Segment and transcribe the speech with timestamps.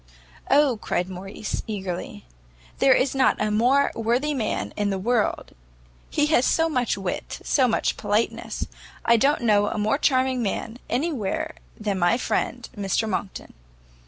[0.49, 2.25] "O," cried Morrice, eagerly,
[2.79, 5.51] "there is not a more worthy man in the world!
[6.09, 8.65] he has so much wit, so much politeness!
[9.05, 13.53] I don't know a more charming man anywhere than my friend Mr Monckton."